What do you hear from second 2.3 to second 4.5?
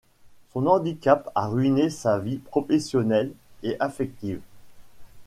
professionnelle et affective.